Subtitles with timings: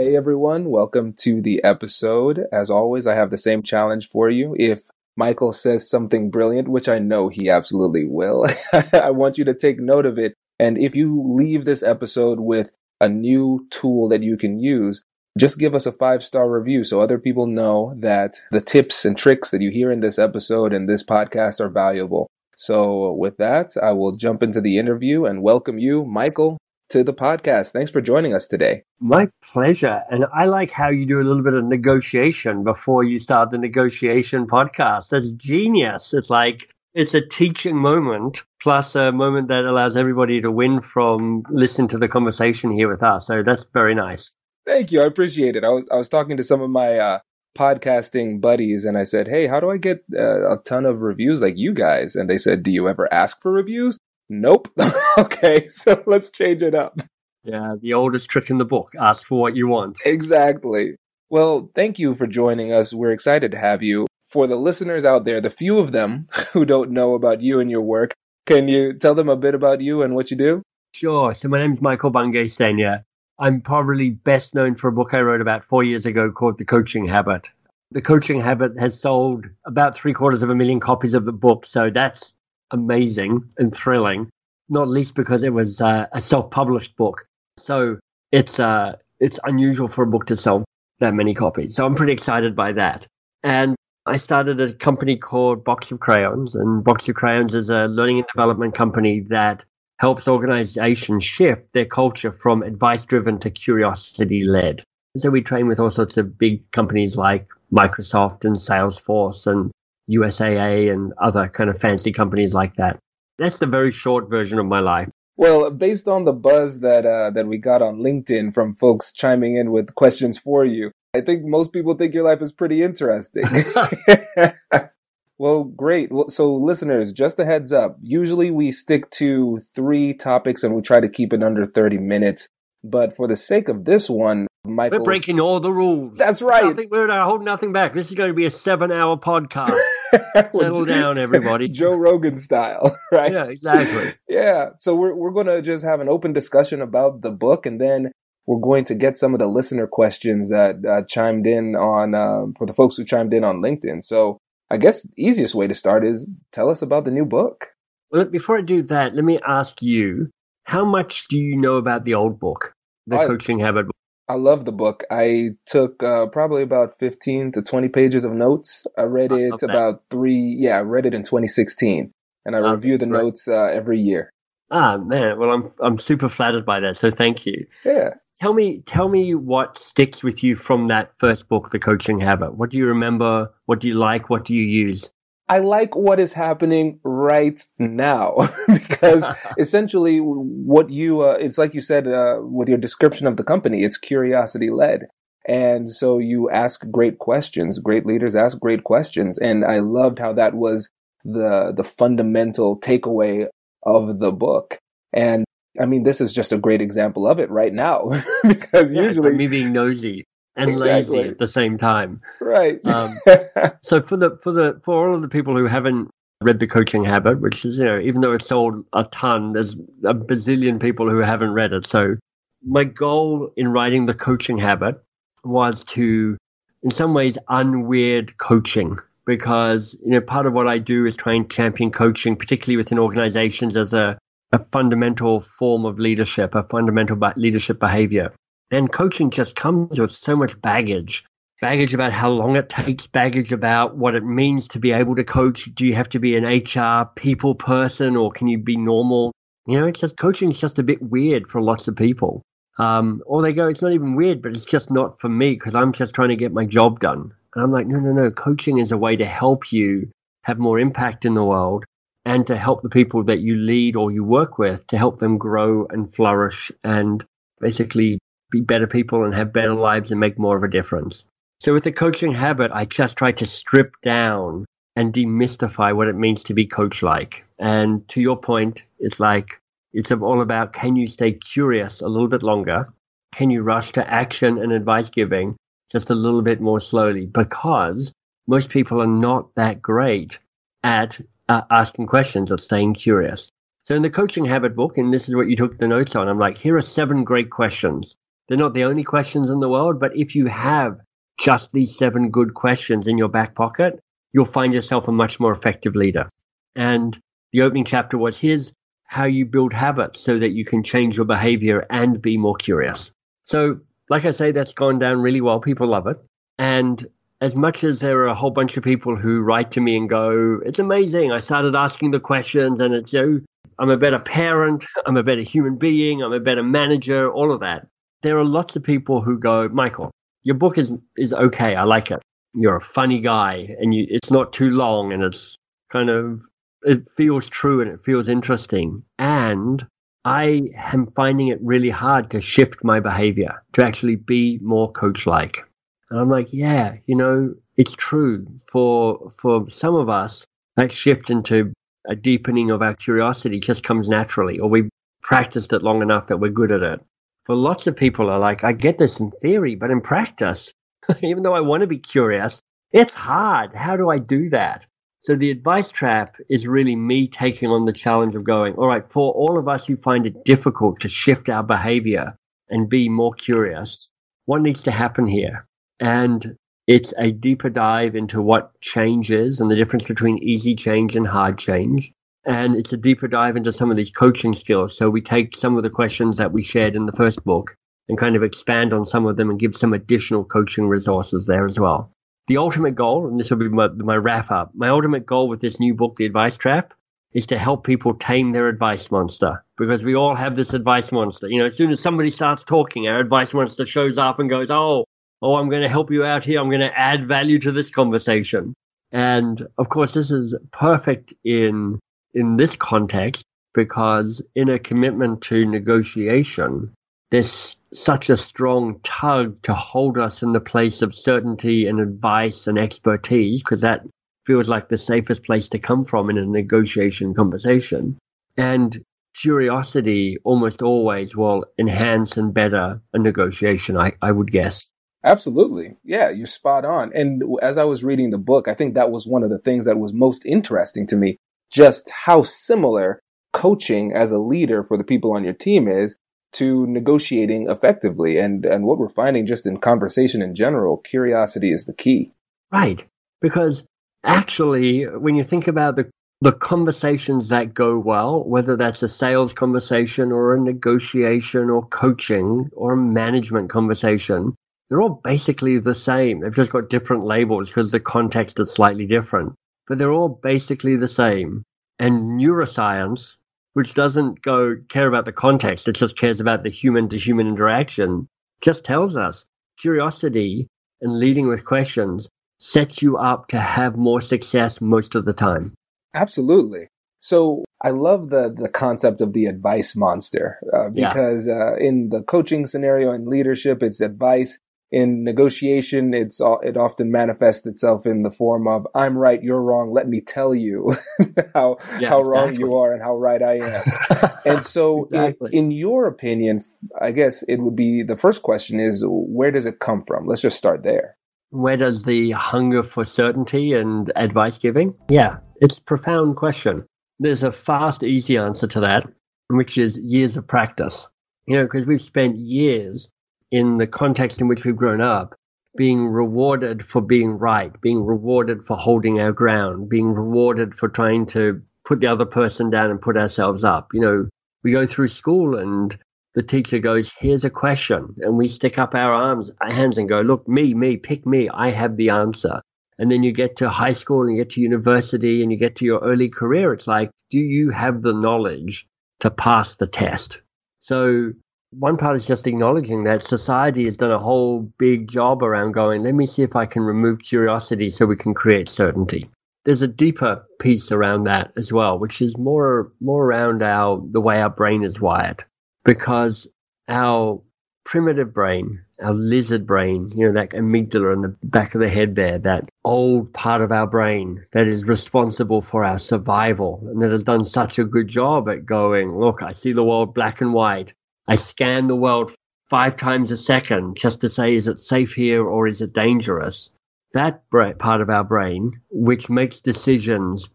[0.00, 2.46] Hey everyone, welcome to the episode.
[2.50, 4.56] As always, I have the same challenge for you.
[4.58, 8.46] If Michael says something brilliant, which I know he absolutely will,
[8.94, 10.32] I want you to take note of it.
[10.58, 15.02] And if you leave this episode with a new tool that you can use,
[15.36, 19.18] just give us a five star review so other people know that the tips and
[19.18, 22.26] tricks that you hear in this episode and this podcast are valuable.
[22.56, 26.56] So, with that, I will jump into the interview and welcome you, Michael,
[26.90, 27.72] to the podcast.
[27.72, 28.82] Thanks for joining us today.
[29.00, 30.02] My pleasure.
[30.10, 33.58] And I like how you do a little bit of negotiation before you start the
[33.58, 35.08] negotiation podcast.
[35.08, 36.12] That's genius.
[36.12, 41.44] It's like it's a teaching moment plus a moment that allows everybody to win from
[41.48, 43.26] listening to the conversation here with us.
[43.26, 44.32] So that's very nice.
[44.66, 45.02] Thank you.
[45.02, 45.64] I appreciate it.
[45.64, 47.18] I was I was talking to some of my uh,
[47.56, 51.40] podcasting buddies and I said, "Hey, how do I get uh, a ton of reviews
[51.40, 53.98] like you guys?" And they said, "Do you ever ask for reviews?"
[54.30, 54.68] Nope.
[55.18, 57.00] okay, so let's change it up.
[57.42, 59.96] Yeah, the oldest trick in the book ask for what you want.
[60.06, 60.94] Exactly.
[61.30, 62.94] Well, thank you for joining us.
[62.94, 64.06] We're excited to have you.
[64.24, 67.70] For the listeners out there, the few of them who don't know about you and
[67.70, 68.12] your work,
[68.46, 70.62] can you tell them a bit about you and what you do?
[70.92, 71.34] Sure.
[71.34, 73.02] So, my name is Michael Bungay Stanier.
[73.40, 76.64] I'm probably best known for a book I wrote about four years ago called The
[76.64, 77.48] Coaching Habit.
[77.90, 81.66] The Coaching Habit has sold about three quarters of a million copies of the book.
[81.66, 82.32] So, that's
[82.70, 84.30] amazing and thrilling,
[84.68, 87.26] not least because it was uh, a self-published book.
[87.58, 87.98] So
[88.32, 90.64] it's uh, it's unusual for a book to sell
[91.00, 91.76] that many copies.
[91.76, 93.06] So I'm pretty excited by that.
[93.42, 93.74] And
[94.06, 98.18] I started a company called Box of Crayons, and Box of Crayons is a learning
[98.18, 99.64] and development company that
[99.98, 104.82] helps organizations shift their culture from advice driven to curiosity led.
[105.18, 109.70] So we train with all sorts of big companies like Microsoft and Salesforce and
[110.08, 112.98] USAA and other kind of fancy companies like that.
[113.38, 115.08] That's the very short version of my life.
[115.36, 119.56] Well, based on the buzz that uh, that we got on LinkedIn from folks chiming
[119.56, 123.44] in with questions for you, I think most people think your life is pretty interesting.
[125.38, 126.12] well, great.
[126.12, 127.96] Well, so, listeners, just a heads up.
[128.02, 132.46] Usually, we stick to three topics and we try to keep it under thirty minutes.
[132.84, 136.18] But for the sake of this one, Michael, we're breaking all the rules.
[136.18, 136.64] That's right.
[136.64, 137.94] Nothing, we're not holding nothing back.
[137.94, 139.78] This is going to be a seven-hour podcast.
[140.34, 141.68] Settle down, everybody.
[141.72, 143.32] Joe Rogan style, right?
[143.32, 144.14] Yeah, exactly.
[144.28, 144.70] yeah.
[144.78, 148.12] So we're we're going to just have an open discussion about the book, and then
[148.46, 152.52] we're going to get some of the listener questions that uh, chimed in on uh,
[152.58, 154.02] for the folks who chimed in on LinkedIn.
[154.02, 154.38] So
[154.70, 157.68] I guess the easiest way to start is tell us about the new book.
[158.10, 160.28] Well, before I do that, let me ask you:
[160.64, 162.74] How much do you know about the old book,
[163.06, 163.86] the I, Coaching Habit?
[164.30, 165.02] I love the book.
[165.10, 168.86] I took uh, probably about 15 to 20 pages of notes.
[168.96, 172.12] I read it about three, yeah, I read it in 2016.
[172.44, 173.24] And I oh, review the great.
[173.24, 174.32] notes uh, every year.
[174.70, 175.36] Ah, man.
[175.36, 176.96] Well, I'm, I'm super flattered by that.
[176.96, 177.66] So thank you.
[177.84, 178.10] Yeah.
[178.36, 182.54] Tell me, tell me what sticks with you from that first book, The Coaching Habit.
[182.54, 183.52] What do you remember?
[183.66, 184.30] What do you like?
[184.30, 185.10] What do you use?
[185.50, 189.24] I like what is happening right now because
[189.58, 193.82] essentially what you, uh, it's like you said uh, with your description of the company,
[193.82, 195.08] it's curiosity led.
[195.48, 197.80] And so you ask great questions.
[197.80, 199.38] Great leaders ask great questions.
[199.38, 200.88] And I loved how that was
[201.24, 203.46] the, the fundamental takeaway
[203.82, 204.78] of the book.
[205.12, 205.44] And
[205.80, 208.10] I mean, this is just a great example of it right now
[208.46, 210.26] because yeah, usually me being nosy
[210.60, 211.18] and exactly.
[211.18, 212.20] lazy at the same time.
[212.40, 212.84] Right.
[212.84, 213.18] Um,
[213.82, 216.10] so for the for the for all of the people who haven't
[216.42, 219.74] read the coaching habit, which is you know even though it's sold a ton, there's
[220.04, 221.86] a bazillion people who haven't read it.
[221.86, 222.16] So
[222.64, 225.02] my goal in writing the coaching habit
[225.44, 226.36] was to,
[226.82, 231.34] in some ways, unweird coaching because you know part of what I do is try
[231.34, 234.18] and champion coaching, particularly within organizations, as a
[234.52, 238.32] a fundamental form of leadership, a fundamental leadership behavior.
[238.70, 241.24] And coaching just comes with so much baggage
[241.60, 245.24] baggage about how long it takes, baggage about what it means to be able to
[245.24, 245.66] coach.
[245.74, 249.32] Do you have to be an HR people person or can you be normal?
[249.66, 252.42] You know, it's just coaching is just a bit weird for lots of people.
[252.78, 255.74] Um, or they go, it's not even weird, but it's just not for me because
[255.74, 257.32] I'm just trying to get my job done.
[257.54, 258.30] And I'm like, no, no, no.
[258.30, 260.10] Coaching is a way to help you
[260.44, 261.84] have more impact in the world
[262.24, 265.36] and to help the people that you lead or you work with to help them
[265.36, 267.24] grow and flourish and
[267.60, 268.18] basically
[268.50, 271.24] be better people and have better lives and make more of a difference.
[271.60, 274.64] So with the coaching habit, I just try to strip down
[274.96, 277.44] and demystify what it means to be coach like.
[277.58, 279.60] And to your point, it's like
[279.92, 282.92] it's all about can you stay curious a little bit longer?
[283.32, 285.56] Can you rush to action and advice giving
[285.90, 287.26] just a little bit more slowly?
[287.26, 288.12] Because
[288.46, 290.38] most people are not that great
[290.82, 293.50] at uh, asking questions or staying curious.
[293.84, 296.28] So in the coaching habit book, and this is what you took the notes on,
[296.28, 298.14] I'm like, here are seven great questions.
[298.50, 300.98] They're not the only questions in the world, but if you have
[301.38, 304.00] just these seven good questions in your back pocket,
[304.32, 306.28] you'll find yourself a much more effective leader.
[306.74, 307.16] And
[307.52, 308.72] the opening chapter was here's
[309.04, 313.12] how you build habits so that you can change your behavior and be more curious.
[313.44, 315.60] So, like I say, that's gone down really well.
[315.60, 316.16] People love it.
[316.58, 317.06] And
[317.40, 320.10] as much as there are a whole bunch of people who write to me and
[320.10, 321.30] go, it's amazing.
[321.30, 323.40] I started asking the questions and it's, you know,
[323.78, 324.84] I'm a better parent.
[325.06, 326.20] I'm a better human being.
[326.20, 327.86] I'm a better manager, all of that.
[328.22, 330.10] There are lots of people who go, Michael,
[330.42, 331.74] your book is is okay.
[331.74, 332.20] I like it.
[332.54, 335.56] You're a funny guy, and you it's not too long, and it's
[335.90, 336.40] kind of
[336.82, 339.02] it feels true and it feels interesting.
[339.18, 339.86] And
[340.24, 345.26] I am finding it really hard to shift my behavior to actually be more coach
[345.26, 345.64] like.
[346.10, 350.44] And I'm like, yeah, you know, it's true for for some of us
[350.76, 351.72] that shift into
[352.08, 354.90] a deepening of our curiosity just comes naturally, or we've
[355.22, 357.00] practiced it long enough that we're good at it
[357.44, 360.72] for lots of people are like, I get this in theory, but in practice,
[361.22, 363.74] even though I want to be curious, it's hard.
[363.74, 364.84] How do I do that?
[365.22, 369.04] So the advice trap is really me taking on the challenge of going, all right,
[369.10, 372.36] for all of us who find it difficult to shift our behavior
[372.70, 374.08] and be more curious,
[374.46, 375.66] what needs to happen here?
[376.00, 381.14] And it's a deeper dive into what change is and the difference between easy change
[381.14, 382.12] and hard change.
[382.44, 384.96] And it's a deeper dive into some of these coaching skills.
[384.96, 387.76] So we take some of the questions that we shared in the first book
[388.08, 391.66] and kind of expand on some of them and give some additional coaching resources there
[391.66, 392.10] as well.
[392.48, 395.60] The ultimate goal, and this will be my, my wrap up, my ultimate goal with
[395.60, 396.94] this new book, The Advice Trap,
[397.32, 401.46] is to help people tame their advice monster because we all have this advice monster.
[401.46, 404.70] You know, as soon as somebody starts talking, our advice monster shows up and goes,
[404.70, 405.04] Oh,
[405.42, 406.60] oh, I'm going to help you out here.
[406.60, 408.74] I'm going to add value to this conversation.
[409.12, 412.00] And of course, this is perfect in
[412.34, 413.44] in this context
[413.74, 416.92] because in a commitment to negotiation,
[417.30, 422.66] there's such a strong tug to hold us in the place of certainty and advice
[422.66, 424.04] and expertise, because that
[424.46, 428.18] feels like the safest place to come from in a negotiation conversation.
[428.56, 429.04] And
[429.40, 434.88] curiosity almost always will enhance and better a negotiation, I, I would guess.
[435.22, 435.96] Absolutely.
[436.02, 437.12] Yeah, you're spot on.
[437.14, 439.84] And as I was reading the book, I think that was one of the things
[439.84, 441.36] that was most interesting to me
[441.70, 443.20] just how similar
[443.52, 446.16] coaching as a leader for the people on your team is
[446.52, 448.38] to negotiating effectively.
[448.38, 452.32] And, and what we're finding just in conversation in general, curiosity is the key.
[452.72, 453.04] Right.
[453.40, 453.84] Because
[454.24, 456.10] actually, when you think about the
[456.42, 462.70] the conversations that go well, whether that's a sales conversation or a negotiation or coaching
[462.72, 464.54] or a management conversation,
[464.88, 466.40] they're all basically the same.
[466.40, 469.52] They've just got different labels because the context is slightly different
[469.90, 471.64] but they're all basically the same.
[471.98, 473.38] And neuroscience,
[473.72, 477.48] which doesn't go care about the context, it just cares about the human to human
[477.48, 478.28] interaction,
[478.60, 479.44] just tells us
[479.80, 480.68] curiosity
[481.00, 482.28] and leading with questions
[482.60, 485.74] sets you up to have more success most of the time.
[486.14, 486.86] Absolutely.
[487.18, 491.72] So I love the the concept of the advice monster uh, because yeah.
[491.72, 494.58] uh, in the coaching scenario and leadership, it's advice
[494.92, 499.92] in negotiation, it's it often manifests itself in the form of "I'm right, you're wrong.
[499.92, 500.96] Let me tell you
[501.54, 502.30] how yeah, how exactly.
[502.30, 505.50] wrong you are and how right I am." and so, exactly.
[505.52, 506.62] in, in your opinion,
[507.00, 510.26] I guess it would be the first question is where does it come from?
[510.26, 511.16] Let's just start there.
[511.50, 514.94] Where does the hunger for certainty and advice giving?
[515.08, 516.84] Yeah, it's a profound question.
[517.18, 519.04] There's a fast, easy answer to that,
[519.48, 521.06] which is years of practice.
[521.46, 523.10] You know, because we've spent years
[523.50, 525.34] in the context in which we've grown up,
[525.76, 531.26] being rewarded for being right, being rewarded for holding our ground, being rewarded for trying
[531.26, 533.90] to put the other person down and put ourselves up.
[533.92, 534.28] You know,
[534.62, 535.96] we go through school and
[536.34, 538.14] the teacher goes, Here's a question.
[538.18, 541.48] And we stick up our arms, our hands and go, Look, me, me, pick me.
[541.48, 542.60] I have the answer.
[542.98, 545.76] And then you get to high school and you get to university and you get
[545.76, 546.74] to your early career.
[546.74, 548.86] It's like, do you have the knowledge
[549.20, 550.42] to pass the test?
[550.80, 551.32] So
[551.70, 556.02] one part is just acknowledging that society has done a whole big job around going,
[556.02, 559.30] let me see if I can remove curiosity so we can create certainty.
[559.64, 564.20] There's a deeper piece around that as well, which is more more around our the
[564.20, 565.44] way our brain is wired.
[565.84, 566.48] Because
[566.88, 567.42] our
[567.84, 572.14] primitive brain, our lizard brain, you know, that amygdala in the back of the head
[572.14, 577.10] there, that old part of our brain that is responsible for our survival and that
[577.10, 580.52] has done such a good job at going, look, I see the world black and
[580.52, 580.94] white.
[581.28, 582.34] I scan the world
[582.68, 586.70] five times a second just to say, is it safe here or is it dangerous?
[587.12, 590.48] That part of our brain, which makes decisions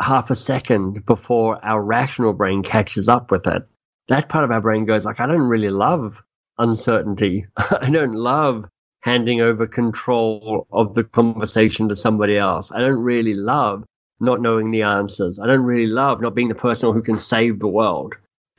[0.00, 3.66] half a second before our rational brain catches up with it,
[4.08, 6.22] that part of our brain goes like, I don't really love
[6.58, 7.46] uncertainty.
[7.56, 8.66] I don't love
[9.00, 12.70] handing over control of the conversation to somebody else.
[12.72, 13.84] I don't really love
[14.20, 15.38] not knowing the answers.
[15.38, 18.14] I don't really love not being the person who can save the world.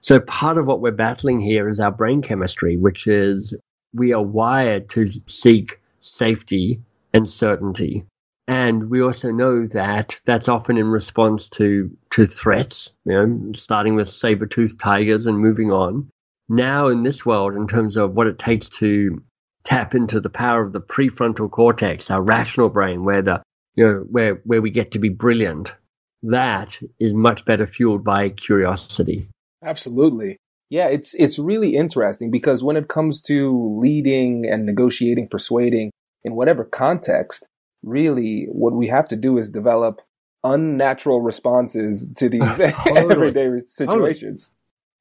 [0.06, 3.58] So part of what we're battling here is our brain chemistry, which is
[3.92, 6.80] we are wired to seek safety
[7.12, 8.06] and certainty.
[8.48, 13.96] And we also know that that's often in response to, to threats, you know, starting
[13.96, 16.08] with saber-toothed tigers and moving on.
[16.48, 19.24] Now in this world, in terms of what it takes to
[19.64, 23.42] tap into the power of the prefrontal cortex, our rational brain, where the,
[23.74, 25.74] you know, where, where we get to be brilliant,
[26.22, 29.30] that is much better fueled by curiosity.
[29.66, 30.38] Absolutely.
[30.70, 35.92] Yeah, it's it's really interesting because when it comes to leading and negotiating, persuading
[36.24, 37.48] in whatever context,
[37.84, 40.02] really what we have to do is develop
[40.44, 44.52] unnatural responses to these everyday situations.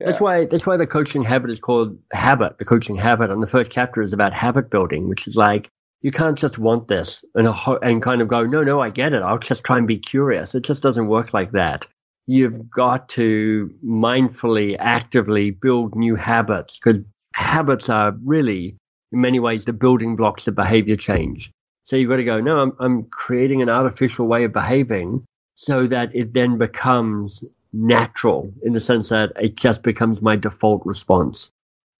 [0.00, 0.06] Yeah.
[0.06, 2.59] That's why that's why the coaching habit is called habit.
[2.59, 5.68] The coaching habit, and the first chapter is about habit building, which is like
[6.02, 7.49] you can't just want this and
[7.83, 9.23] and kind of go, no, no, I get it.
[9.23, 10.54] I'll just try and be curious.
[10.54, 11.87] It just doesn't work like that
[12.26, 16.99] you've got to mindfully, actively build new habits because
[17.35, 18.76] habits are really,
[19.12, 21.50] in many ways, the building blocks of behavior change.
[21.85, 25.87] So you've got to go, no, I'm, I'm creating an artificial way of behaving so
[25.87, 31.50] that it then becomes natural in the sense that it just becomes my default response.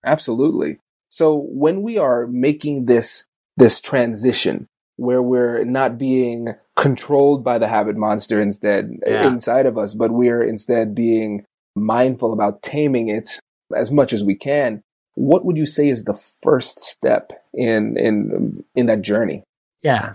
[0.05, 0.79] Absolutely.
[1.11, 3.25] So when we are making this
[3.57, 9.27] this transition where we're not being controlled by the habit monster instead yeah.
[9.27, 13.39] inside of us, but we're instead being mindful about taming it
[13.75, 14.83] as much as we can.
[15.15, 19.45] What would you say is the first step in in in that journey?
[19.83, 20.15] Yeah,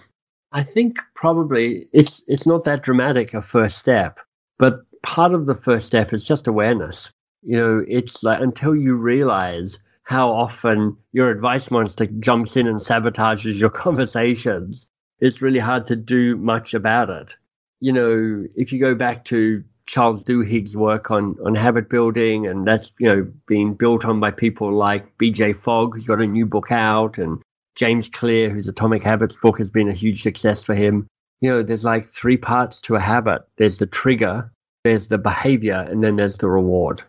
[0.52, 4.20] I think probably it's it's not that dramatic a first step,
[4.58, 7.12] but part of the first step is just awareness.
[7.42, 9.80] You know, it's like until you realize
[10.10, 14.88] how often your advice monster jumps in and sabotages your conversations
[15.22, 17.36] it's really hard to do much about it.
[17.80, 22.68] You know, if you go back to Charles Duhigg's work on, on habit building, and
[22.68, 26.46] that's, you know, being built on by people like BJ Fogg, who's got a new
[26.46, 27.42] book out, and
[27.76, 31.08] James Clear, whose Atomic Habits book has been a huge success for him.
[31.42, 34.52] You know, there's like three parts to a habit there's the trigger,
[34.84, 37.02] there's the behavior, and then there's the reward.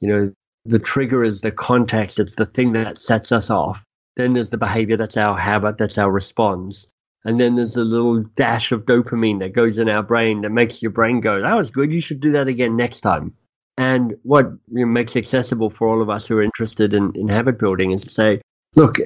[0.00, 0.32] You know,
[0.68, 3.84] the trigger is the context, it's the thing that sets us off.
[4.16, 6.86] Then there's the behavior, that's our habit, that's our response.
[7.24, 10.80] And then there's the little dash of dopamine that goes in our brain that makes
[10.80, 11.92] your brain go, that was good.
[11.92, 13.34] You should do that again next time.
[13.76, 17.28] And what you know, makes accessible for all of us who are interested in, in
[17.28, 18.40] habit building is to say,
[18.74, 18.96] look,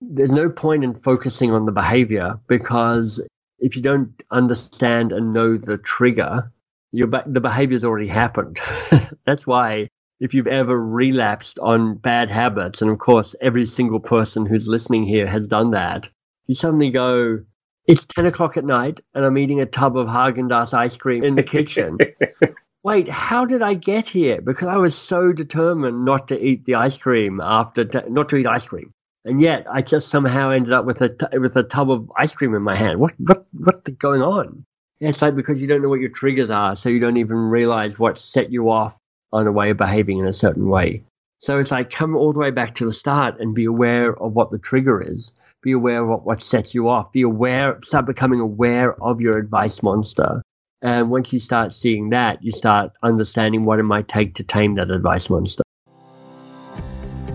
[0.00, 3.20] there's no point in focusing on the behavior because
[3.58, 6.52] if you don't understand and know the trigger,
[6.92, 8.58] your the behavior's already happened.
[9.26, 9.88] That's why
[10.20, 15.04] if you've ever relapsed on bad habits, and of course every single person who's listening
[15.04, 16.08] here has done that,
[16.46, 17.40] you suddenly go,
[17.86, 21.36] it's 10 o'clock at night and I'm eating a tub of Haagen-Dazs ice cream in
[21.36, 21.98] the kitchen.
[22.82, 24.40] Wait, how did I get here?
[24.40, 28.36] Because I was so determined not to eat the ice cream after, t- not to
[28.36, 28.92] eat ice cream.
[29.24, 32.34] And yet I just somehow ended up with a, t- with a tub of ice
[32.34, 32.98] cream in my hand.
[32.98, 34.64] What, what, what's going on?
[35.00, 37.98] It's like because you don't know what your triggers are, so you don't even realize
[37.98, 38.97] what set you off
[39.32, 41.02] on a way of behaving in a certain way.
[41.40, 44.32] So it's like come all the way back to the start and be aware of
[44.32, 45.32] what the trigger is.
[45.62, 47.12] Be aware of what, what sets you off.
[47.12, 50.42] Be aware, start becoming aware of your advice monster.
[50.82, 54.76] And once you start seeing that, you start understanding what it might take to tame
[54.76, 55.62] that advice monster.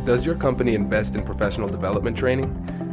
[0.06, 2.93] Does your company invest in professional development training?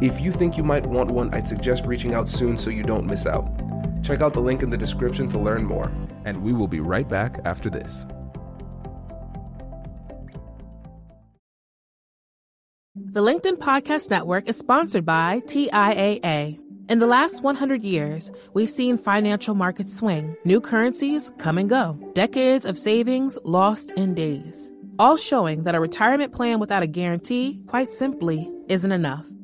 [0.00, 3.06] If you think you might want one, I'd suggest reaching out soon so you don't
[3.06, 3.48] miss out.
[4.02, 5.90] Check out the link in the description to learn more,
[6.24, 8.04] and we will be right back after this.
[12.96, 16.58] The LinkedIn Podcast Network is sponsored by TIAA.
[16.88, 21.96] In the last 100 years, we've seen financial markets swing, new currencies come and go,
[22.14, 27.60] decades of savings lost in days, all showing that a retirement plan without a guarantee,
[27.68, 29.26] quite simply, isn't enough.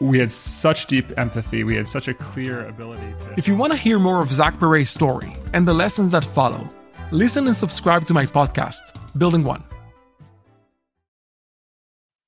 [0.00, 1.64] we had such deep empathy.
[1.64, 3.34] We had such a clear ability to.
[3.36, 6.68] If you want to hear more of Zach Perret's story and the lessons that follow,
[7.10, 9.62] listen and subscribe to my podcast, Building One.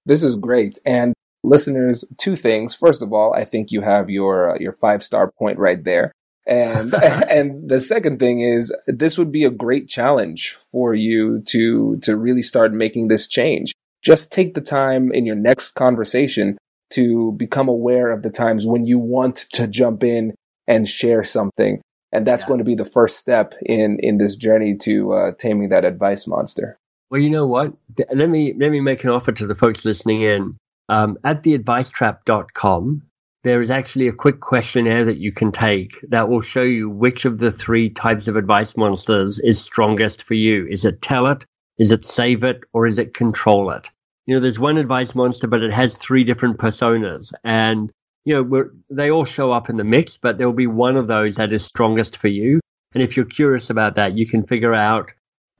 [0.06, 0.78] This is great.
[0.86, 1.12] And
[1.44, 2.74] listeners, two things.
[2.74, 6.12] First of all, I think you have your uh, your five star point right there.
[6.46, 6.94] And
[7.30, 12.16] and the second thing is this would be a great challenge for you to to
[12.16, 13.74] really start making this change.
[14.02, 16.56] Just take the time in your next conversation
[16.90, 20.34] to become aware of the times when you want to jump in
[20.66, 21.80] and share something.
[22.12, 22.48] And that's yeah.
[22.48, 26.26] going to be the first step in, in this journey to uh, taming that advice
[26.26, 26.78] monster.
[27.10, 27.72] Well, you know what?
[28.14, 30.56] Let me, let me make an offer to the folks listening in.
[30.88, 33.02] Um, at theadvicetrap.com,
[33.44, 37.24] there is actually a quick questionnaire that you can take that will show you which
[37.24, 40.66] of the three types of advice monsters is strongest for you.
[40.68, 41.44] Is it tell it?
[41.78, 42.60] Is it save it?
[42.72, 43.88] Or is it control it?
[44.28, 47.32] You know, there's one advice monster, but it has three different personas.
[47.44, 47.90] And,
[48.26, 51.36] you know, they all show up in the mix, but there'll be one of those
[51.36, 52.60] that is strongest for you.
[52.92, 55.10] And if you're curious about that, you can figure out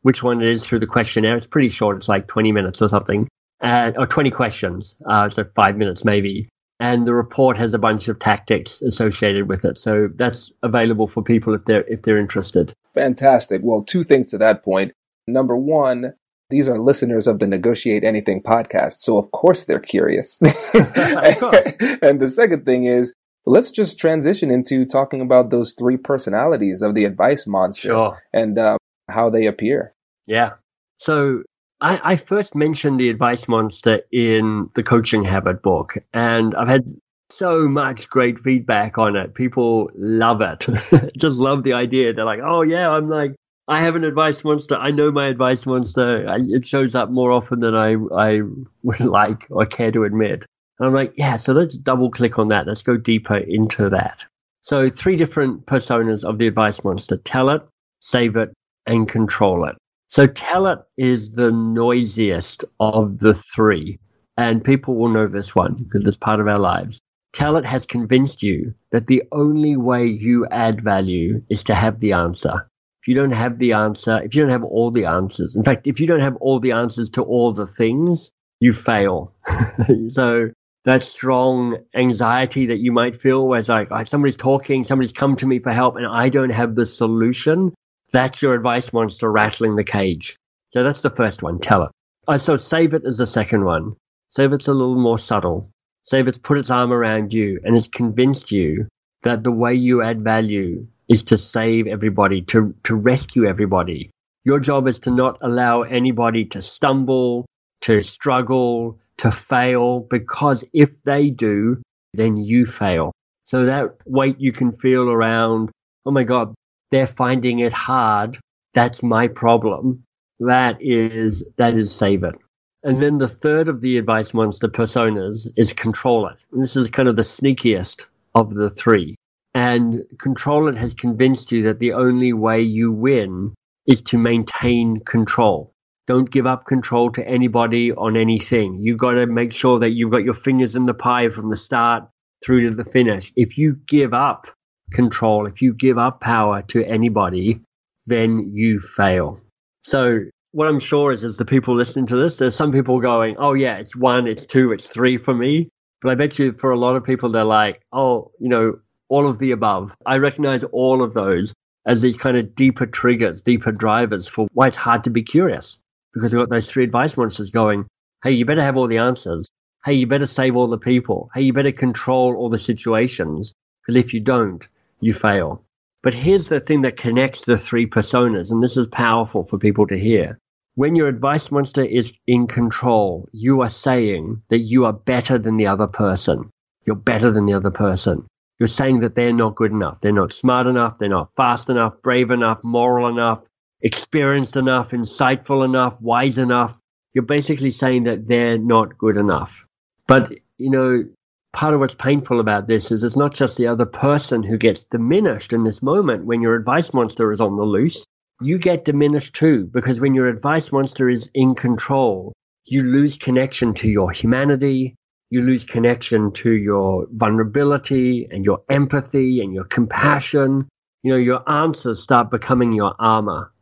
[0.03, 1.39] which one it is through the questionnaire.
[1.39, 1.97] It's pretty short.
[1.97, 3.27] It's like 20 minutes or something,
[3.63, 4.97] uh, or 20 questions.
[5.09, 6.51] Uh, so five minutes maybe.
[6.79, 9.79] And the report has a bunch of tactics associated with it.
[9.79, 12.75] So that's available for people if they're, if they're interested.
[12.93, 13.63] Fantastic.
[13.65, 14.93] Well, two things to that point.
[15.27, 16.13] Number one,
[16.51, 18.95] these are listeners of the Negotiate Anything podcast.
[18.99, 20.39] So of course they're curious.
[20.43, 23.13] and the second thing is,
[23.47, 28.19] let's just transition into talking about those three personalities of the advice monster sure.
[28.33, 29.95] and um, how they appear.
[30.27, 30.53] Yeah.
[30.99, 31.43] So
[31.81, 36.85] I, I, first mentioned the advice monster in the coaching habit book, and I've had
[37.31, 39.35] so much great feedback on it.
[39.35, 40.67] People love it.
[41.19, 42.13] just love the idea.
[42.13, 43.37] They're like, oh yeah, I'm like
[43.71, 44.77] I have an advice monster.
[44.77, 46.27] I know my advice monster.
[46.27, 48.41] I, it shows up more often than I, I
[48.83, 50.47] would like or care to admit.
[50.79, 52.67] And I'm like, yeah, so let's double click on that.
[52.67, 54.25] Let's go deeper into that.
[54.63, 57.19] So three different personas of the advice monster.
[57.19, 57.63] Tell it,
[58.01, 58.55] save it,
[58.87, 59.77] and control it.
[60.09, 63.99] So tell it is the noisiest of the three.
[64.39, 67.01] And people will know this one because it's part of our lives.
[67.35, 72.01] Tell it has convinced you that the only way you add value is to have
[72.01, 72.67] the answer
[73.09, 75.99] you don't have the answer, if you don't have all the answers, in fact, if
[75.99, 79.35] you don't have all the answers to all the things, you fail.
[80.11, 80.51] so
[80.85, 85.37] that strong anxiety that you might feel where it's like, oh, somebody's talking, somebody's come
[85.37, 87.75] to me for help, and I don't have the solution.
[88.13, 90.37] That's your advice monster rattling the cage.
[90.73, 91.59] So that's the first one.
[91.59, 91.91] Tell it.
[92.27, 93.97] Oh, so save it as the second one.
[94.31, 95.71] Save it's a little more subtle.
[96.05, 98.87] Save it's put its arm around you and it's convinced you
[99.23, 104.11] that the way you add value is to save everybody, to, to rescue everybody.
[104.45, 107.47] Your job is to not allow anybody to stumble,
[107.83, 111.83] to struggle, to fail, because if they do,
[112.15, 113.13] then you fail.
[113.47, 115.71] So that weight you can feel around,
[116.07, 116.55] oh my God,
[116.91, 118.39] they're finding it hard.
[118.75, 120.05] That's my problem.
[120.41, 122.37] That is, that is save it.
[122.85, 126.37] And then the third of the advice monster personas is control it.
[126.53, 129.17] And this is kind of the sneakiest of the three.
[129.59, 133.55] And control it has convinced you that the only way you win
[133.89, 135.75] is to maintain control.
[136.07, 138.79] Don't give up control to anybody on anything.
[138.79, 141.57] You've got to make sure that you've got your fingers in the pie from the
[141.57, 142.09] start
[142.47, 143.33] through to the finish.
[143.35, 144.47] If you give up
[144.93, 147.61] control, if you give up power to anybody,
[148.07, 149.41] then you fail.
[149.83, 150.21] So
[150.53, 153.55] what I'm sure is, is the people listening to this, there's some people going, oh
[153.55, 155.69] yeah, it's one, it's two, it's three for me.
[156.01, 159.29] But I bet you for a lot of people, they're like, oh, you know, all
[159.29, 159.93] of the above.
[160.07, 161.55] I recognize all of those
[161.87, 165.79] as these kind of deeper triggers, deeper drivers for why it's hard to be curious.
[166.13, 167.87] Because we've got those three advice monsters going,
[168.23, 169.49] hey, you better have all the answers.
[169.85, 171.31] Hey, you better save all the people.
[171.35, 173.55] Hey, you better control all the situations.
[173.83, 174.67] Because if you don't,
[175.01, 175.65] you fail.
[176.03, 179.87] But here's the thing that connects the three personas, and this is powerful for people
[179.87, 180.39] to hear.
[180.75, 185.57] When your advice monster is in control, you are saying that you are better than
[185.57, 186.51] the other person.
[186.85, 188.27] You're better than the other person.
[188.59, 190.01] You're saying that they're not good enough.
[190.01, 190.99] They're not smart enough.
[190.99, 193.43] They're not fast enough, brave enough, moral enough,
[193.81, 196.77] experienced enough, insightful enough, wise enough.
[197.15, 199.65] You're basically saying that they're not good enough.
[200.07, 201.05] But, you know,
[201.53, 204.85] part of what's painful about this is it's not just the other person who gets
[204.85, 208.07] diminished in this moment when your advice monster is on the loose.
[208.41, 212.33] You get diminished too, because when your advice monster is in control,
[212.65, 214.95] you lose connection to your humanity,
[215.31, 220.69] you lose connection to your vulnerability and your empathy and your compassion.
[221.03, 223.53] You know, your answers start becoming your armor.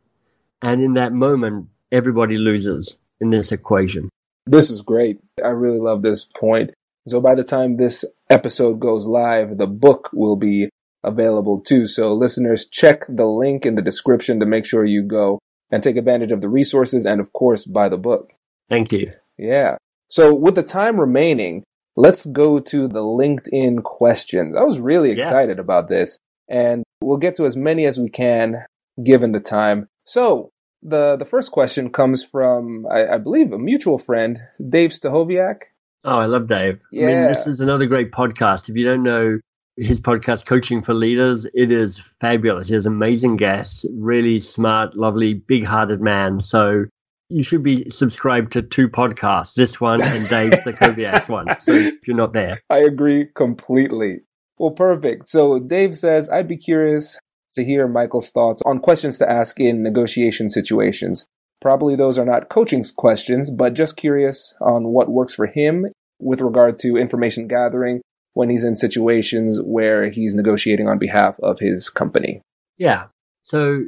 [0.61, 4.09] And in that moment, everybody loses in this equation.
[4.45, 5.19] This is great.
[5.43, 6.71] I really love this point.
[7.07, 10.69] So by the time this episode goes live, the book will be
[11.03, 11.85] available too.
[11.85, 15.39] So listeners, check the link in the description to make sure you go
[15.71, 18.31] and take advantage of the resources and of course buy the book.
[18.69, 19.11] Thank you.
[19.37, 19.77] Yeah.
[20.09, 21.63] So with the time remaining,
[21.95, 24.55] let's go to the LinkedIn questions.
[24.55, 25.61] I was really excited yeah.
[25.61, 26.17] about this
[26.49, 28.65] and we'll get to as many as we can
[29.03, 29.87] given the time.
[30.05, 30.49] So
[30.81, 34.39] the the first question comes from I, I believe a mutual friend,
[34.69, 35.63] Dave Stachowiak.
[36.03, 36.79] Oh, I love Dave.
[36.91, 37.03] Yeah.
[37.03, 38.69] I mean, this is another great podcast.
[38.69, 39.39] If you don't know
[39.75, 42.67] his podcast, Coaching for Leaders, it is fabulous.
[42.67, 46.41] He has amazing guests, really smart, lovely, big hearted man.
[46.41, 46.85] So
[47.29, 51.47] you should be subscribed to two podcasts, this one and Dave Stachowiak's one.
[51.59, 52.61] So if you're not there.
[52.69, 54.21] I agree completely.
[54.57, 55.29] Well, perfect.
[55.29, 57.19] So Dave says, I'd be curious
[57.53, 61.27] to hear Michael's thoughts on questions to ask in negotiation situations.
[61.59, 65.87] Probably those are not coaching questions, but just curious on what works for him
[66.19, 68.01] with regard to information gathering
[68.33, 72.41] when he's in situations where he's negotiating on behalf of his company.
[72.77, 73.05] Yeah.
[73.43, 73.85] So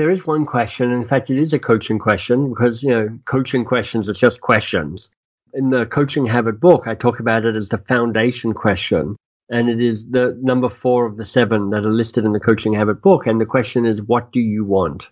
[0.00, 0.90] there is one question.
[0.90, 4.40] and In fact, it is a coaching question because, you know, coaching questions are just
[4.40, 5.10] questions.
[5.52, 9.14] In the coaching habit book, I talk about it as the foundation question.
[9.50, 12.72] And it is the number four of the seven that are listed in the coaching
[12.72, 13.26] habit book.
[13.26, 15.02] And the question is, what do you want?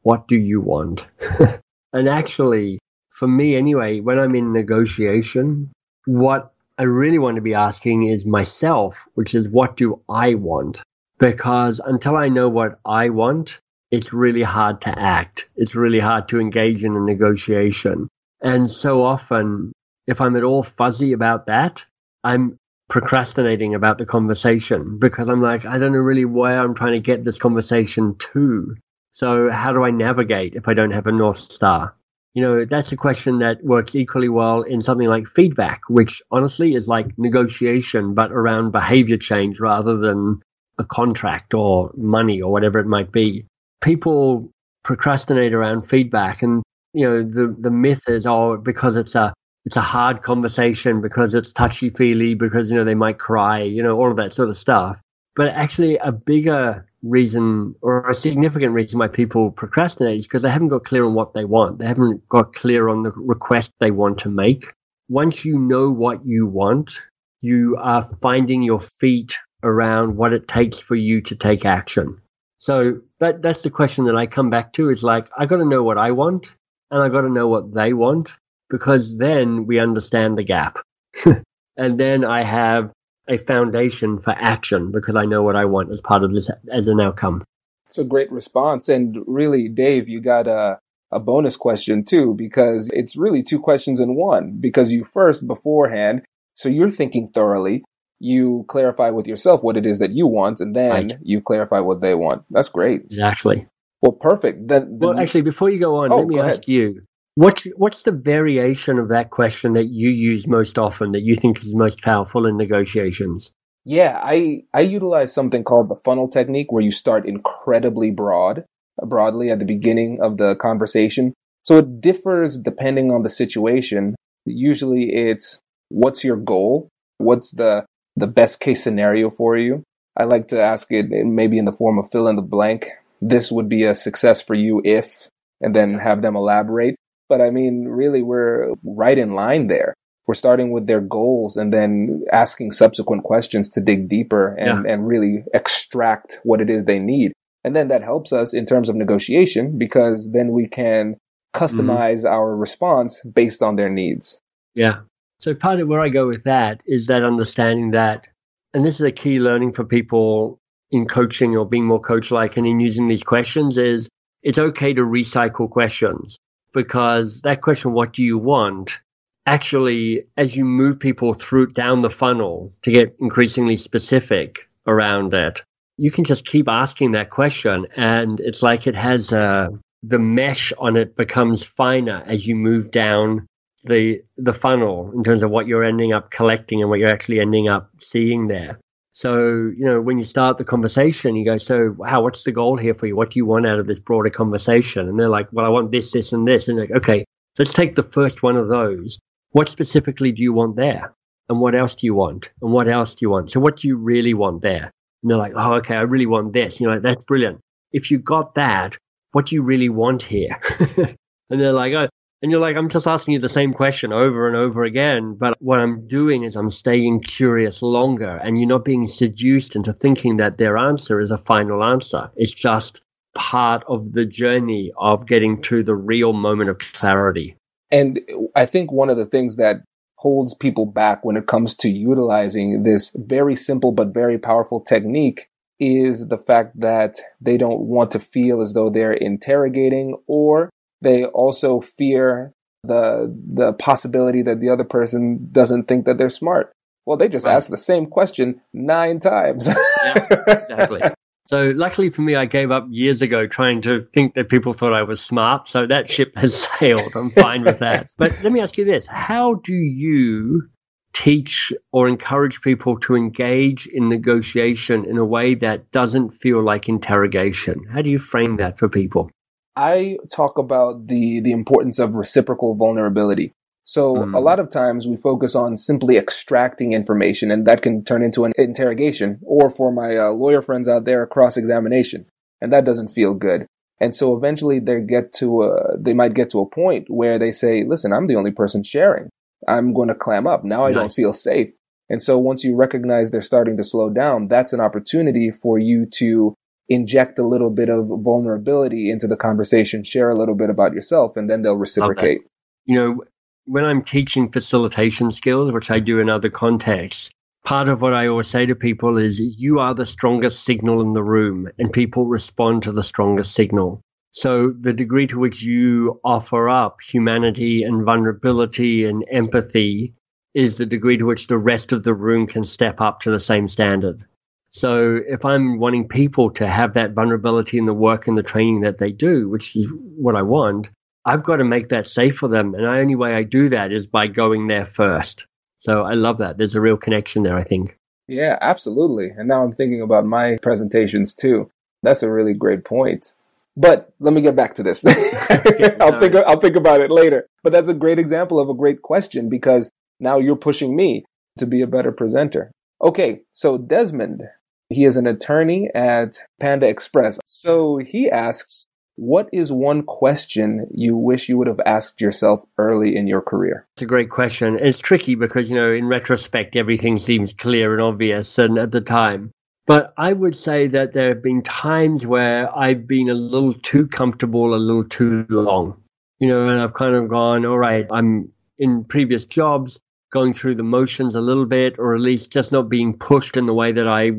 [0.00, 1.02] What do you want?
[1.92, 2.78] and actually,
[3.10, 5.70] for me anyway, when I'm in negotiation,
[6.06, 10.80] what I really want to be asking is myself, which is what do I want?
[11.18, 15.46] Because until I know what I want, it's really hard to act.
[15.56, 18.08] It's really hard to engage in a negotiation.
[18.42, 19.72] And so often,
[20.06, 21.84] if I'm at all fuzzy about that,
[22.22, 26.94] I'm procrastinating about the conversation because I'm like, I don't know really where I'm trying
[26.94, 28.76] to get this conversation to.
[29.12, 31.94] So how do I navigate if I don't have a North Star?
[32.34, 36.74] You know, that's a question that works equally well in something like feedback, which honestly
[36.74, 40.40] is like negotiation, but around behavior change rather than
[40.78, 43.47] a contract or money or whatever it might be.
[43.80, 44.50] People
[44.84, 46.62] procrastinate around feedback and
[46.94, 49.34] you know the the myth is oh because it's a
[49.66, 53.82] it's a hard conversation because it's touchy feely because you know they might cry you
[53.82, 54.96] know all of that sort of stuff
[55.36, 60.50] but actually a bigger reason or a significant reason why people procrastinate is because they
[60.50, 61.78] haven't got clear on what they want.
[61.78, 64.72] They haven't got clear on the request they want to make.
[65.08, 67.00] Once you know what you want,
[67.40, 72.20] you are finding your feet around what it takes for you to take action.
[72.58, 75.64] So that that's the question that I come back to is like I got to
[75.64, 76.46] know what I want
[76.90, 78.30] and I got to know what they want
[78.70, 80.78] because then we understand the gap.
[81.76, 82.90] and then I have
[83.28, 86.86] a foundation for action because I know what I want as part of this as
[86.86, 87.44] an outcome.
[87.86, 88.88] It's a great response.
[88.88, 90.78] And really, Dave, you got a,
[91.10, 94.58] a bonus question too, because it's really two questions in one.
[94.60, 96.22] Because you first, beforehand,
[96.54, 97.84] so you're thinking thoroughly,
[98.20, 101.18] you clarify with yourself what it is that you want, and then right.
[101.22, 102.44] you clarify what they want.
[102.50, 103.02] That's great.
[103.04, 103.66] Exactly.
[104.02, 104.68] Well, perfect.
[104.68, 106.68] Then, then well, actually, before you go on, oh, let me ask ahead.
[106.68, 107.02] you
[107.38, 111.62] What's what's the variation of that question that you use most often that you think
[111.62, 113.52] is most powerful in negotiations?
[113.84, 118.64] Yeah, I I utilize something called the funnel technique where you start incredibly broad,
[119.06, 121.32] broadly at the beginning of the conversation.
[121.62, 124.16] So it differs depending on the situation.
[124.44, 126.88] Usually it's what's your goal?
[127.18, 127.84] What's the
[128.18, 129.82] the best case scenario for you?
[130.16, 132.90] I like to ask it maybe in the form of fill in the blank.
[133.20, 135.28] This would be a success for you if,
[135.60, 136.96] and then have them elaborate.
[137.28, 139.94] But I mean, really, we're right in line there.
[140.26, 144.92] We're starting with their goals and then asking subsequent questions to dig deeper and, yeah.
[144.92, 147.32] and really extract what it is they need.
[147.64, 151.16] And then that helps us in terms of negotiation because then we can
[151.54, 152.34] customize mm-hmm.
[152.34, 154.38] our response based on their needs.
[154.74, 155.00] Yeah.
[155.40, 158.26] So part of where I go with that is that understanding that,
[158.74, 160.58] and this is a key learning for people
[160.90, 164.08] in coaching or being more coach like and in using these questions is
[164.42, 166.38] it's okay to recycle questions
[166.72, 168.98] because that question, what do you want?
[169.46, 175.62] Actually, as you move people through down the funnel to get increasingly specific around it,
[175.96, 177.86] you can just keep asking that question.
[177.96, 179.68] And it's like it has a, uh,
[180.04, 183.47] the mesh on it becomes finer as you move down
[183.84, 187.40] the the funnel in terms of what you're ending up collecting and what you're actually
[187.40, 188.78] ending up seeing there.
[189.18, 192.76] So, you know, when you start the conversation, you go, So, wow, what's the goal
[192.76, 193.16] here for you?
[193.16, 195.08] What do you want out of this broader conversation?
[195.08, 196.68] And they're like, Well, I want this, this, and this.
[196.68, 197.24] And like, okay,
[197.58, 199.18] let's take the first one of those.
[199.50, 201.12] What specifically do you want there?
[201.48, 202.48] And what else do you want?
[202.62, 203.50] And what else do you want?
[203.50, 204.92] So, what do you really want there?
[205.22, 206.80] And they're like, Oh, okay, I really want this.
[206.80, 207.58] You know, that's brilliant.
[207.90, 208.96] If you got that,
[209.32, 210.60] what do you really want here?
[211.50, 212.08] and they're like, Oh,
[212.42, 215.34] and you're like, I'm just asking you the same question over and over again.
[215.34, 219.92] But what I'm doing is I'm staying curious longer and you're not being seduced into
[219.92, 222.30] thinking that their answer is a final answer.
[222.36, 223.00] It's just
[223.34, 227.56] part of the journey of getting to the real moment of clarity.
[227.90, 228.20] And
[228.54, 229.82] I think one of the things that
[230.16, 235.48] holds people back when it comes to utilizing this very simple but very powerful technique
[235.80, 241.24] is the fact that they don't want to feel as though they're interrogating or they
[241.24, 242.52] also fear
[242.84, 246.72] the the possibility that the other person doesn't think that they're smart.
[247.06, 247.54] Well, they just right.
[247.54, 249.66] asked the same question nine times.
[249.66, 251.02] yeah, exactly.
[251.48, 254.92] So luckily for me, I gave up years ago trying to think that people thought
[254.92, 255.66] I was smart.
[255.66, 257.10] So that ship has sailed.
[257.16, 258.08] I'm fine with that.
[258.18, 260.68] But let me ask you this: How do you
[261.14, 266.86] teach or encourage people to engage in negotiation in a way that doesn't feel like
[266.86, 267.82] interrogation?
[267.90, 269.30] How do you frame that for people?
[269.78, 273.52] I talk about the the importance of reciprocal vulnerability.
[273.84, 274.34] So mm.
[274.34, 278.44] a lot of times we focus on simply extracting information, and that can turn into
[278.44, 282.26] an interrogation, or for my uh, lawyer friends out there, cross examination,
[282.60, 283.66] and that doesn't feel good.
[284.00, 287.52] And so eventually they get to a, they might get to a point where they
[287.52, 289.30] say, "Listen, I'm the only person sharing.
[289.68, 290.64] I'm going to clam up.
[290.64, 290.96] Now I nice.
[290.96, 291.70] don't feel safe."
[292.10, 296.04] And so once you recognize they're starting to slow down, that's an opportunity for you
[296.14, 296.54] to
[296.88, 301.36] inject a little bit of vulnerability into the conversation, share a little bit about yourself,
[301.36, 302.40] and then they'll reciprocate.
[302.86, 303.24] You know,
[303.66, 307.30] when I'm teaching facilitation skills, which I do in other contexts,
[307.64, 311.12] part of what I always say to people is you are the strongest signal in
[311.12, 314.00] the room, and people respond to the strongest signal.
[314.30, 320.14] So the degree to which you offer up humanity and vulnerability and empathy
[320.54, 323.40] is the degree to which the rest of the room can step up to the
[323.40, 324.24] same standard.
[324.70, 328.80] So if I'm wanting people to have that vulnerability in the work and the training
[328.82, 330.88] that they do, which is what I want,
[331.24, 332.74] I've got to make that safe for them.
[332.74, 335.46] And the only way I do that is by going there first.
[335.78, 336.58] So I love that.
[336.58, 337.96] There's a real connection there, I think.
[338.26, 339.30] Yeah, absolutely.
[339.30, 341.70] And now I'm thinking about my presentations too.
[342.02, 343.34] That's a really great point.
[343.76, 345.04] But let me get back to this.
[346.00, 347.46] I'll think I'll think about it later.
[347.62, 351.24] But that's a great example of a great question because now you're pushing me
[351.58, 352.72] to be a better presenter.
[353.00, 354.42] Okay, so Desmond,
[354.90, 357.38] He is an attorney at Panda Express.
[357.46, 363.16] So he asks, what is one question you wish you would have asked yourself early
[363.16, 363.86] in your career?
[363.96, 364.78] It's a great question.
[364.80, 368.58] It's tricky because, you know, in retrospect, everything seems clear and obvious.
[368.58, 369.50] And at the time,
[369.88, 374.06] but I would say that there have been times where I've been a little too
[374.06, 376.00] comfortable, a little too long.
[376.38, 379.98] You know, and I've kind of gone, all right, I'm in previous jobs
[380.30, 383.66] going through the motions a little bit, or at least just not being pushed in
[383.66, 384.32] the way that I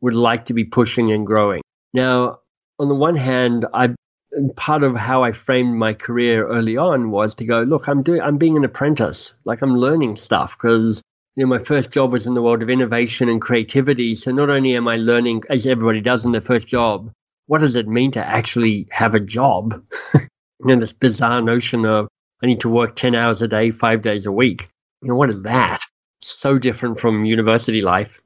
[0.00, 1.62] would like to be pushing and growing.
[1.92, 2.40] Now,
[2.78, 3.94] on the one hand, I
[4.56, 8.20] part of how I framed my career early on was to go, look, I'm doing,
[8.20, 11.02] I'm being an apprentice, like I'm learning stuff because
[11.36, 14.14] you know my first job was in the world of innovation and creativity.
[14.14, 17.10] So not only am I learning, as everybody does in their first job,
[17.46, 19.82] what does it mean to actually have a job?
[20.14, 20.28] you
[20.60, 22.08] know, this bizarre notion of
[22.42, 24.68] I need to work ten hours a day, five days a week.
[25.02, 25.80] You know, what is that?
[26.22, 28.20] So different from university life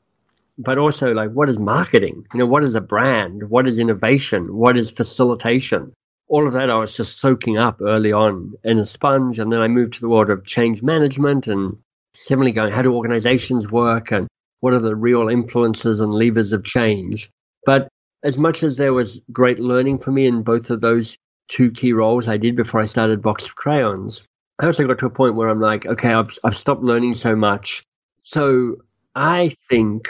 [0.59, 2.25] but also like what is marketing?
[2.33, 3.49] You know, what is a brand?
[3.51, 4.55] What is innovation?
[4.57, 5.93] What is facilitation?
[6.29, 9.39] All of that I was just soaking up early on in a sponge.
[9.39, 11.77] And then I moved to the world of change management and
[12.15, 14.27] similarly going, how do organizations work and
[14.61, 17.31] what are the real influences and levers of change?
[17.67, 17.89] But
[18.23, 21.93] as much as there was great learning for me in both of those two key
[21.93, 24.23] roles I did before I started Box of Crayons,
[24.59, 27.37] I also got to a point where I'm like, okay, I've, I've stopped learning so
[27.37, 27.83] much.
[28.19, 28.77] So
[29.15, 30.09] I think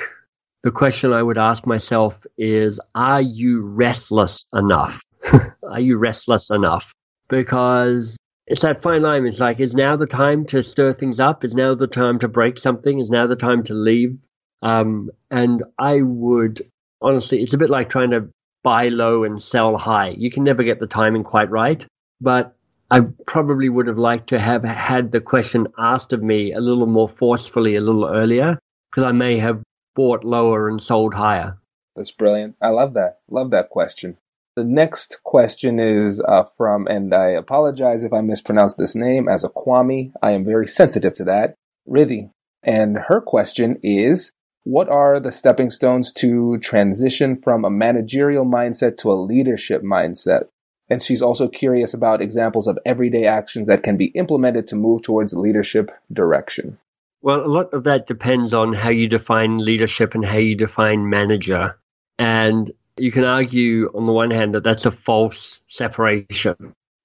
[0.65, 5.03] the question I would ask myself is Are you restless enough?
[5.63, 6.95] are you restless enough?
[7.29, 9.27] Because it's that fine line.
[9.27, 11.45] It's like, is now the time to stir things up?
[11.45, 12.99] Is now the time to break something?
[12.99, 14.17] Is now the time to leave?
[14.63, 16.65] Um, and I would
[17.03, 18.31] honestly, it's a bit like trying to
[18.63, 20.15] buy low and sell high.
[20.17, 21.85] You can never get the timing quite right.
[22.23, 22.57] But
[22.91, 26.87] I probably would have liked to have had the question asked of me a little
[26.87, 28.59] more forcefully a little earlier
[28.91, 29.63] because I may have
[29.95, 31.59] bought lower and sold higher?
[31.97, 32.57] That's brilliant.
[32.61, 33.21] I love that.
[33.31, 34.17] Love that question.
[34.57, 39.43] The next question is uh, from, and I apologize if I mispronounce this name, as
[39.43, 40.13] a Kwame.
[40.23, 41.57] I am very sensitive to that.
[41.89, 42.31] Riddhi.
[42.63, 48.97] And her question is What are the stepping stones to transition from a managerial mindset
[48.99, 50.45] to a leadership mindset?
[50.89, 55.03] And she's also curious about examples of everyday actions that can be implemented to move
[55.03, 56.79] towards leadership direction.
[57.25, 61.09] Well, a lot of that depends on how you define leadership and how you define
[61.09, 61.75] manager.
[62.19, 66.55] And you can argue on the one hand that that's a false separation,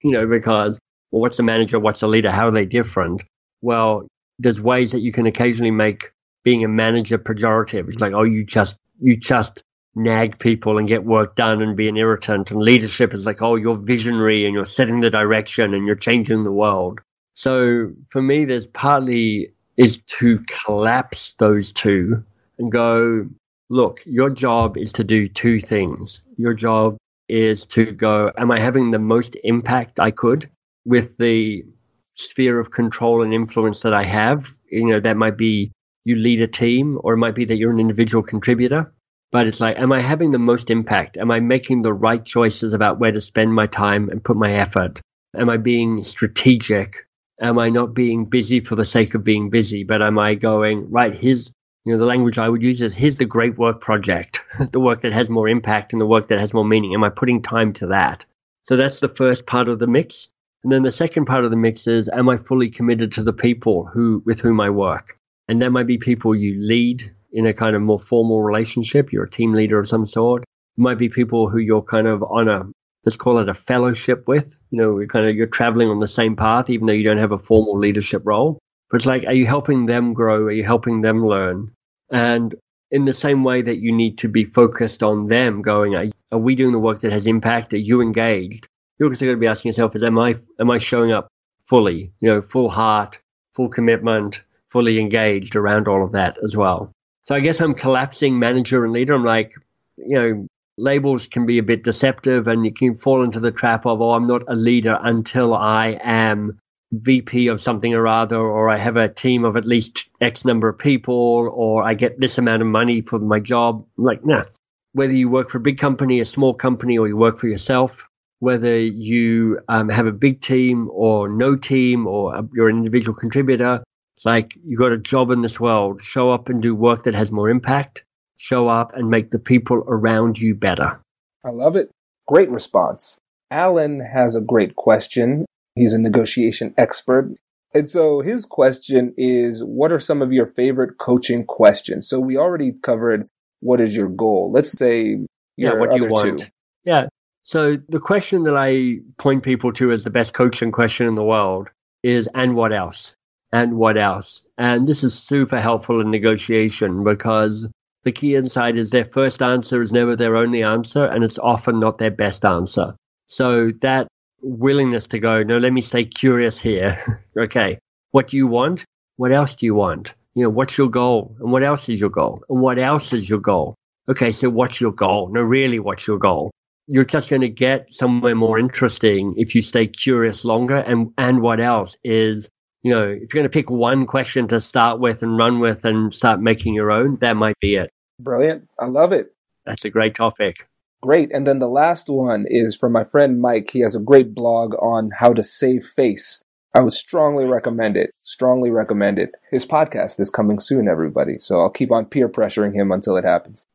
[0.02, 0.78] you know, because,
[1.12, 1.80] well, what's a manager?
[1.80, 2.32] What's a leader?
[2.32, 3.24] How are they different?
[3.62, 4.08] Well,
[4.40, 6.12] there's ways that you can occasionally make
[6.44, 7.88] being a manager pejorative.
[7.88, 9.64] It's like, oh, you just, you just
[9.96, 12.52] nag people and get work done and be an irritant.
[12.52, 16.44] And leadership is like, oh, you're visionary and you're setting the direction and you're changing
[16.44, 17.00] the world.
[17.36, 22.22] So for me, there's partly is to collapse those two
[22.58, 23.26] and go,
[23.70, 26.26] look, your job is to do two things.
[26.36, 26.98] Your job
[27.30, 30.50] is to go, am I having the most impact I could
[30.84, 31.64] with the
[32.12, 34.48] sphere of control and influence that I have?
[34.70, 35.72] You know, that might be
[36.04, 38.94] you lead a team or it might be that you're an individual contributor.
[39.32, 41.16] But it's like, am I having the most impact?
[41.16, 44.52] Am I making the right choices about where to spend my time and put my
[44.56, 45.00] effort?
[45.38, 47.06] Am I being strategic
[47.42, 50.90] Am I not being busy for the sake of being busy, but am I going,
[50.92, 51.52] right, here's,
[51.86, 55.02] you know, the language I would use is here's the great work project, the work
[55.02, 56.94] that has more impact and the work that has more meaning.
[56.94, 58.26] Am I putting time to that?
[58.66, 60.28] So that's the first part of the mix.
[60.64, 63.34] And then the second part of the mix is, am I fully committed to the
[63.34, 65.18] people who, with whom I work?
[65.48, 69.12] And there might be people you lead in a kind of more formal relationship.
[69.12, 70.44] You're a team leader of some sort.
[70.44, 72.64] It might be people who you're kind of on a
[73.06, 74.56] let's call it a fellowship with.
[74.72, 77.18] You know, you're kind of you're traveling on the same path, even though you don't
[77.18, 78.60] have a formal leadership role.
[78.90, 80.44] But it's like, are you helping them grow?
[80.44, 81.72] Are you helping them learn?
[82.12, 82.56] And
[82.92, 86.40] in the same way that you need to be focused on them, going, are, are
[86.40, 87.74] we doing the work that has impact?
[87.74, 88.68] Are you engaged?
[88.98, 91.28] You're also going to be asking yourself, is am I am I showing up
[91.68, 92.12] fully?
[92.20, 93.20] You know, full heart,
[93.56, 96.92] full commitment, fully engaged around all of that as well.
[97.24, 99.14] So I guess I'm collapsing manager and leader.
[99.14, 99.54] I'm like,
[99.98, 100.48] you know,
[100.80, 104.12] labels can be a bit deceptive and you can fall into the trap of, oh,
[104.12, 106.60] I'm not a leader until I am
[106.92, 110.68] VP of something or other, or I have a team of at least X number
[110.68, 113.86] of people, or I get this amount of money for my job.
[113.98, 114.46] Like, nah.
[114.94, 118.08] Whether you work for a big company, a small company, or you work for yourself,
[118.40, 123.84] whether you um, have a big team or no team, or you're an individual contributor,
[124.18, 126.04] it's like you got a job in this world.
[126.04, 128.04] Show up and do work that has more impact
[128.40, 131.00] show up and make the people around you better.
[131.46, 131.92] I love it.
[132.26, 133.20] Great response.
[133.52, 135.46] Alan has a great question.
[135.76, 137.36] He's a negotiation expert.
[137.74, 142.08] And so his question is What are some of your favorite coaching questions?
[142.08, 143.28] So we already covered
[143.60, 144.52] what is your goal?
[144.52, 145.20] Let's say
[145.58, 146.40] yeah, what you want.
[146.40, 146.46] Two.
[146.86, 147.08] Yeah.
[147.44, 151.24] So the question that I point people to as the best coaching question in the
[151.24, 151.68] world
[152.04, 153.16] is, and what else?
[153.52, 154.46] And what else?
[154.58, 157.68] And this is super helpful in negotiation because
[158.10, 161.80] the key insight is their first answer is never their only answer, and it's often
[161.80, 162.96] not their best answer.
[163.28, 164.08] So that
[164.42, 167.24] willingness to go, no, let me stay curious here.
[167.38, 167.78] okay,
[168.10, 168.84] what do you want?
[169.18, 170.16] What else do you want?
[170.34, 171.36] You know, what's your goal?
[171.40, 172.42] And what else is your goal?
[172.50, 173.76] And what else is your goal?
[174.10, 175.30] Okay, so what's your goal?
[175.32, 176.50] No, really, what's your goal?
[176.88, 180.78] You're just going to get somewhere more interesting if you stay curious longer.
[180.78, 182.50] And, and what else is,
[182.82, 185.86] you know, if you're going to pick one question to start with and run with
[185.86, 187.92] and start making your own, that might be it.
[188.20, 188.68] Brilliant.
[188.80, 189.34] I love it.
[189.66, 190.68] That's a great topic.
[191.02, 191.32] Great.
[191.34, 193.70] And then the last one is from my friend Mike.
[193.72, 196.44] He has a great blog on how to save face.
[196.76, 198.12] I would strongly recommend it.
[198.22, 199.32] Strongly recommend it.
[199.50, 201.40] His podcast is coming soon, everybody.
[201.40, 203.66] So I'll keep on peer pressuring him until it happens.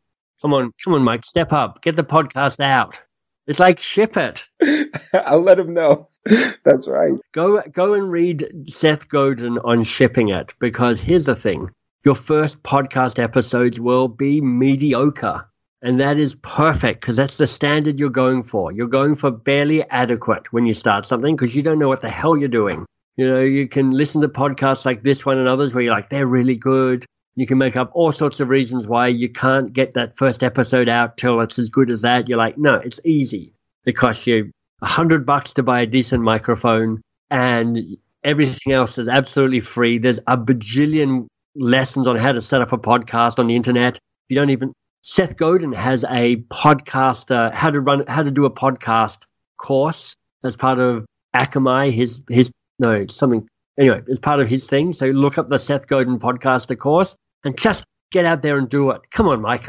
[0.43, 1.83] Come on, come on, Mike, step up.
[1.83, 2.99] Get the podcast out.
[3.47, 4.45] It's like ship it.
[5.13, 6.09] I'll let him know.
[6.65, 7.13] That's right.
[7.33, 11.71] Go go and read Seth Godin on shipping it because here's the thing.
[12.05, 15.49] Your first podcast episodes will be mediocre.
[15.81, 18.71] And that is perfect because that's the standard you're going for.
[18.73, 22.11] You're going for barely adequate when you start something because you don't know what the
[22.11, 22.85] hell you're doing.
[23.17, 26.11] You know, you can listen to podcasts like this one and others where you're like,
[26.11, 27.07] they're really good.
[27.37, 30.91] You can make up all sorts of reasons why you can't get that first episode
[30.91, 32.29] out till it's as good as that.
[32.29, 33.55] You're like, no, it's easy.
[33.87, 34.51] It costs you
[34.83, 37.01] a hundred bucks to buy a decent microphone
[37.31, 37.79] and
[38.23, 39.97] everything else is absolutely free.
[39.97, 43.99] There's a bajillion lessons on how to set up a podcast on the internet.
[44.29, 44.73] You don't even
[45.07, 49.19] Seth Godin has a podcast, uh, how to run, how to do a podcast
[49.59, 51.91] course as part of Akimbo.
[51.91, 53.47] His, his, no, something.
[53.79, 54.95] Anyway, as part of his thing.
[54.95, 58.93] So look up the Seth Godin podcaster course and just get out there and do
[58.93, 59.03] it.
[59.11, 59.67] Come on, Mike.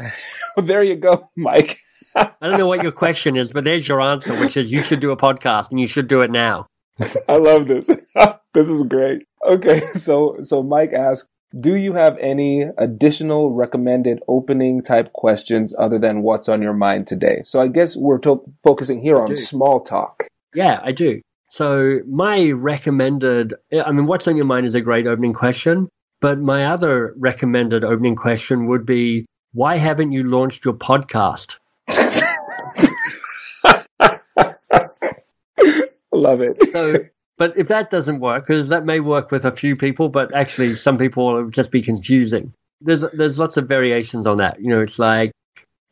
[0.56, 1.78] well, there you go, Mike.
[2.16, 5.00] I don't know what your question is, but there's your answer, which is you should
[5.00, 6.66] do a podcast and you should do it now.
[7.28, 7.88] I love this.
[8.54, 9.24] this is great.
[9.46, 11.28] Okay, so so Mike asked,
[11.58, 17.06] do you have any additional recommended opening type questions other than what's on your mind
[17.06, 17.40] today?
[17.44, 19.36] So I guess we're to- focusing here I on do.
[19.36, 20.26] small talk.
[20.54, 21.20] Yeah, I do.
[21.50, 25.88] So my recommended, I mean, what's on your mind is a great opening question.
[26.20, 31.56] But my other recommended opening question would be, why haven't you launched your podcast?
[36.12, 36.56] Love it.
[36.72, 37.04] So
[37.38, 40.74] but if that doesn't work, because that may work with a few people, but actually
[40.74, 42.52] some people will just be confusing.
[42.80, 44.60] There's there's lots of variations on that.
[44.60, 45.32] You know, it's like,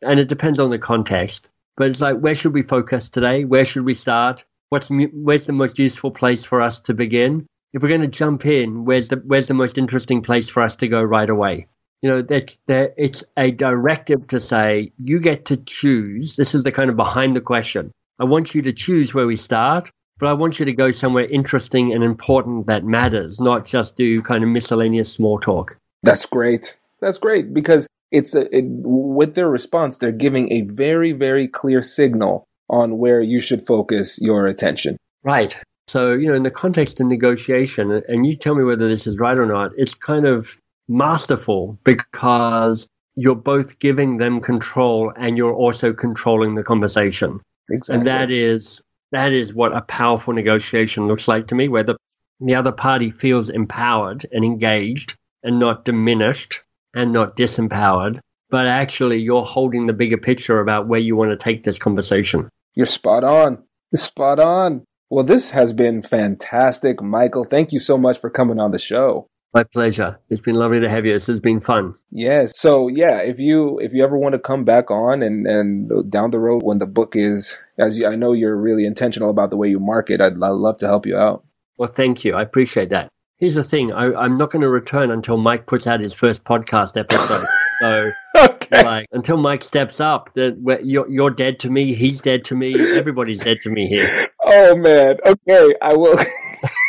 [0.01, 1.47] and it depends on the context.
[1.77, 3.43] But it's like, where should we focus today?
[3.45, 4.43] Where should we start?
[4.69, 7.45] What's where's the most useful place for us to begin?
[7.73, 10.75] If we're going to jump in, where's the where's the most interesting place for us
[10.77, 11.67] to go right away?
[12.01, 16.35] You know, that that it's a directive to say you get to choose.
[16.35, 17.91] This is the kind of behind the question.
[18.19, 21.25] I want you to choose where we start but I want you to go somewhere
[21.25, 25.77] interesting and important that matters, not just do kind of miscellaneous small talk.
[26.03, 26.79] That's great.
[27.01, 31.81] That's great because it's a, it, with their response, they're giving a very, very clear
[31.81, 34.97] signal on where you should focus your attention.
[35.23, 35.55] Right.
[35.87, 39.19] So, you know, in the context of negotiation, and you tell me whether this is
[39.19, 40.57] right or not, it's kind of
[40.87, 47.39] masterful because you're both giving them control and you're also controlling the conversation.
[47.69, 47.95] Exactly.
[47.95, 51.95] And that is that is what a powerful negotiation looks like to me, where the,
[52.39, 56.61] the other party feels empowered and engaged and not diminished
[56.93, 61.37] and not disempowered, but actually you're holding the bigger picture about where you want to
[61.37, 62.49] take this conversation.
[62.73, 63.63] You're spot on.
[63.93, 64.83] Spot on.
[65.09, 67.45] Well, this has been fantastic, Michael.
[67.45, 69.27] Thank you so much for coming on the show.
[69.55, 70.19] My pleasure.
[70.29, 71.13] It's been lovely to have you.
[71.13, 71.95] This has been fun.
[72.11, 72.51] Yes.
[72.59, 76.31] So yeah, if you if you ever want to come back on and and down
[76.31, 79.55] the road when the book is, as you, I know you're really intentional about the
[79.55, 81.45] way you market, I'd, I'd love to help you out.
[81.77, 82.33] Well, thank you.
[82.35, 83.07] I appreciate that.
[83.37, 86.43] Here's the thing: I, am not going to return until Mike puts out his first
[86.43, 87.45] podcast episode.
[87.79, 88.83] so, okay.
[88.83, 91.95] like, until Mike steps up, that you're you're dead to me.
[91.95, 92.75] He's dead to me.
[92.97, 94.27] Everybody's dead to me here.
[94.43, 95.15] Oh man.
[95.25, 96.19] Okay, I will.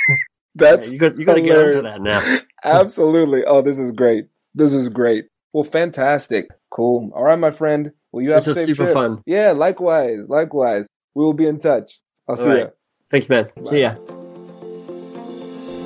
[0.57, 2.39] That's yeah, you got you got to get into that now.
[2.65, 3.45] Absolutely.
[3.45, 4.27] Oh, this is great.
[4.55, 5.27] This is great.
[5.53, 6.49] Well, fantastic.
[6.71, 7.11] Cool.
[7.15, 7.93] All right, my friend.
[8.13, 8.95] Well, you have this a safe super trip.
[8.95, 9.23] fun.
[9.27, 10.29] Yeah, likewise.
[10.29, 10.87] Likewise.
[11.15, 12.01] We will be in touch.
[12.29, 12.59] I'll All see right.
[12.59, 12.73] you.
[13.11, 13.51] Thanks, man.
[13.57, 13.71] Bye.
[13.71, 13.97] See ya.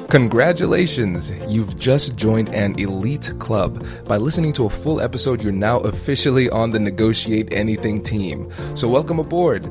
[0.08, 1.30] Congratulations!
[1.46, 3.86] You've just joined an elite club.
[4.06, 8.50] By listening to a full episode, you're now officially on the Negotiate Anything team.
[8.74, 9.70] So, welcome aboard.